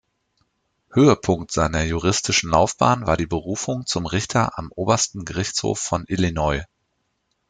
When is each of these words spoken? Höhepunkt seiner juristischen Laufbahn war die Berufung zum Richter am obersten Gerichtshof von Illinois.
Höhepunkt 0.93 1.51
seiner 1.51 1.83
juristischen 1.83 2.49
Laufbahn 2.49 3.05
war 3.05 3.17
die 3.17 3.27
Berufung 3.27 3.85
zum 3.85 4.07
Richter 4.07 4.57
am 4.57 4.71
obersten 4.71 5.25
Gerichtshof 5.25 5.77
von 5.77 6.05
Illinois. 6.07 6.65